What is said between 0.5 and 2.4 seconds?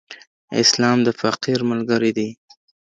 اسلام د فقیر ملګری دی.